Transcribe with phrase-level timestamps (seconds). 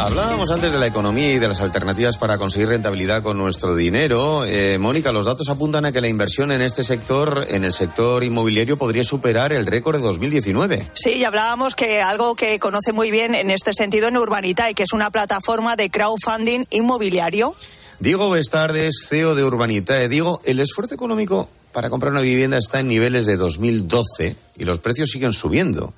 [0.00, 4.44] Hablábamos antes de la economía y de las alternativas para conseguir rentabilidad con nuestro dinero.
[4.44, 8.22] Eh, Mónica, los datos apuntan a que la inversión en este sector, en el sector
[8.22, 10.86] inmobiliario, podría superar el récord de 2019.
[10.94, 14.74] Sí, y hablábamos que algo que conoce muy bien en este sentido en Urbanita y
[14.74, 17.56] que es una plataforma de crowdfunding inmobiliario.
[17.98, 20.00] Diego Bestardes, CEO de Urbanita.
[20.00, 24.64] Eh, Diego, el esfuerzo económico para comprar una vivienda está en niveles de 2012 y
[24.64, 25.92] los precios siguen subiendo.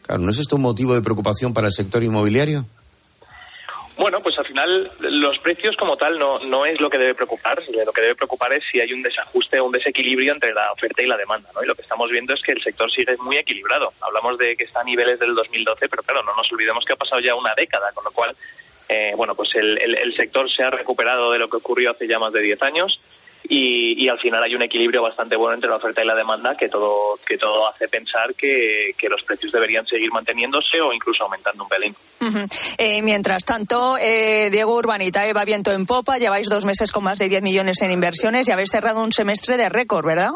[0.00, 2.64] Claro, ¿no es esto un motivo de preocupación para el sector inmobiliario?
[3.96, 7.62] Bueno, pues al final los precios como tal no, no es lo que debe preocupar.
[7.86, 11.02] Lo que debe preocupar es si hay un desajuste o un desequilibrio entre la oferta
[11.02, 11.48] y la demanda.
[11.54, 11.62] ¿no?
[11.62, 13.92] Y lo que estamos viendo es que el sector sigue muy equilibrado.
[14.00, 16.96] Hablamos de que está a niveles del 2012, pero claro, no nos olvidemos que ha
[16.96, 18.34] pasado ya una década, con lo cual,
[18.88, 22.08] eh, bueno, pues el, el, el sector se ha recuperado de lo que ocurrió hace
[22.08, 23.00] ya más de 10 años
[23.48, 26.56] y, y, al final hay un equilibrio bastante bueno entre la oferta y la demanda
[26.56, 31.24] que todo que todo hace pensar que, que los precios deberían seguir manteniéndose o incluso
[31.24, 31.94] aumentando un pelín.
[32.20, 32.74] Uh -huh.
[32.78, 37.18] eh, mientras tanto, eh, Diego Urbanita va viento en popa, lleváis dos meses con más
[37.18, 40.32] de 10 millones en inversiones y habéis cerrado un semestre de récord, ¿verdad?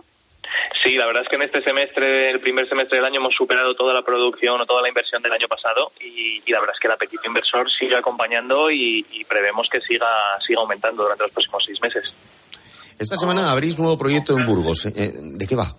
[0.83, 3.75] Sí, la verdad es que en este semestre, el primer semestre del año, hemos superado
[3.75, 6.81] toda la producción o toda la inversión del año pasado y, y la verdad es
[6.81, 10.09] que el apetito inversor sigue acompañando y, y prevemos que siga,
[10.47, 12.05] siga aumentando durante los próximos seis meses.
[12.99, 14.87] Esta semana abrís nuevo proyecto en Burgos.
[14.87, 15.75] Eh, ¿De qué va?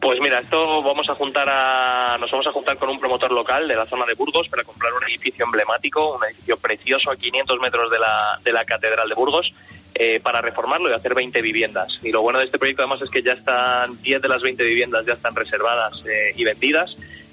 [0.00, 3.68] Pues mira, esto vamos a juntar a, nos vamos a juntar con un promotor local
[3.68, 7.60] de la zona de Burgos para comprar un edificio emblemático, un edificio precioso a 500
[7.60, 9.52] metros de la, de la Catedral de Burgos,
[9.94, 11.92] eh, para reformarlo y hacer 20 viviendas.
[12.02, 14.64] Y lo bueno de este proyecto además es que ya están 10 de las 20
[14.64, 16.90] viviendas ya están reservadas eh, y vendidas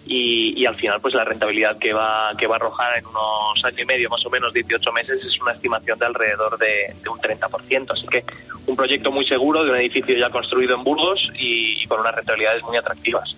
[0.07, 3.63] y, y, al final pues la rentabilidad que va que va a arrojar en unos
[3.63, 7.09] año y medio más o menos 18 meses es una estimación de alrededor de, de
[7.09, 8.23] un 30% así que
[8.65, 12.61] un proyecto muy seguro de un edificio ya construido en Burgos y, con unas rentabilidades
[12.63, 13.33] muy atractivas.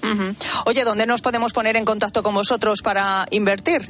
[0.66, 3.82] Oye ¿dónde nos podemos poner en contacto con vosotros para invertir?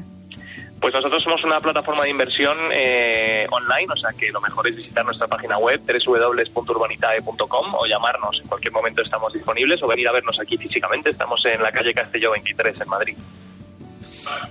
[0.80, 4.78] Pues nosotros somos una plataforma de inversión eh, online, o sea que lo mejor es
[4.78, 8.40] visitar nuestra página web www.urbanitae.com o llamarnos.
[8.42, 11.10] En cualquier momento estamos disponibles o venir a vernos aquí físicamente.
[11.10, 13.18] Estamos en la calle Castelló 23 en Madrid.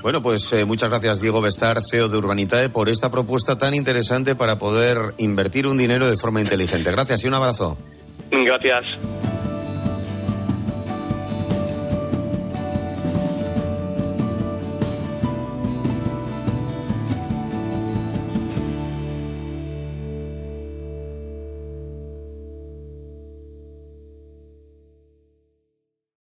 [0.03, 4.34] Bueno, pues eh, muchas gracias Diego Bestar, CEO de Urbanitae, por esta propuesta tan interesante
[4.34, 6.91] para poder invertir un dinero de forma inteligente.
[6.91, 7.78] Gracias y un abrazo.
[8.31, 8.84] Gracias.